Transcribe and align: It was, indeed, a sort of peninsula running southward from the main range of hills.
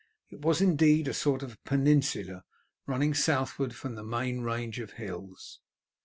It 0.31 0.41
was, 0.41 0.61
indeed, 0.61 1.07
a 1.07 1.13
sort 1.13 1.43
of 1.43 1.63
peninsula 1.63 2.43
running 2.87 3.13
southward 3.13 3.75
from 3.75 3.93
the 3.93 4.03
main 4.03 4.41
range 4.41 4.79
of 4.79 4.93
hills. 4.93 5.59